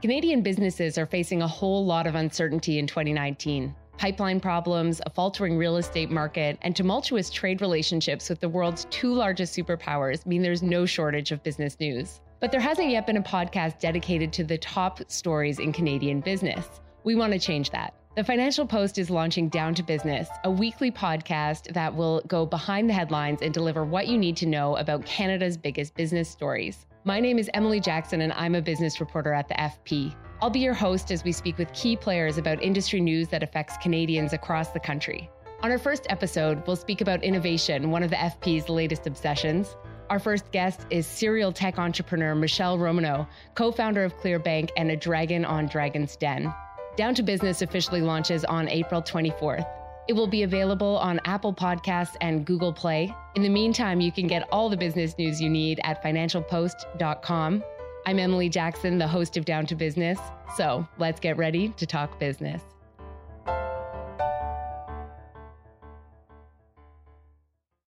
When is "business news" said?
11.42-12.20, 54.76-55.38